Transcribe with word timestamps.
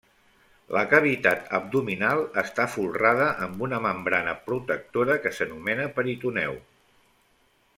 La 0.75 0.81
cavitat 0.93 1.51
abdominal 1.57 2.21
està 2.43 2.65
folrada 2.77 3.27
amb 3.49 3.61
una 3.67 3.81
membrana 3.85 4.33
protectora 4.49 5.19
que 5.27 5.33
s'anomena 5.41 5.89
peritoneu. 5.99 6.57